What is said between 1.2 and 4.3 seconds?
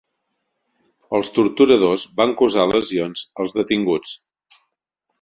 torturadors van causar lesions als detinguts.